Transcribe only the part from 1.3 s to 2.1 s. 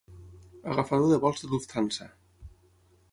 de Lufthansa.